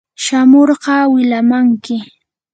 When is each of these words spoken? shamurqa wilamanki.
shamurqa 0.23 0.95
wilamanki. 1.13 1.97